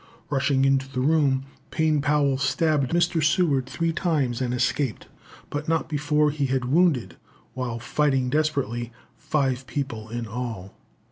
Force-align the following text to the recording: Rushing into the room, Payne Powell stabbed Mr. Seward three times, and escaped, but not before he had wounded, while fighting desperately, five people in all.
Rushing 0.31 0.65
into 0.65 0.91
the 0.91 0.99
room, 0.99 1.43
Payne 1.69 2.01
Powell 2.01 2.39
stabbed 2.39 2.89
Mr. 2.89 3.23
Seward 3.23 3.67
three 3.67 3.93
times, 3.93 4.41
and 4.41 4.51
escaped, 4.51 5.05
but 5.51 5.69
not 5.69 5.87
before 5.87 6.31
he 6.31 6.47
had 6.47 6.65
wounded, 6.65 7.17
while 7.53 7.77
fighting 7.77 8.27
desperately, 8.31 8.91
five 9.15 9.67
people 9.67 10.09
in 10.09 10.25
all. 10.25 10.73